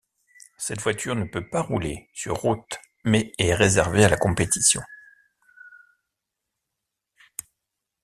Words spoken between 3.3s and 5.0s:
est réservée à la compétition.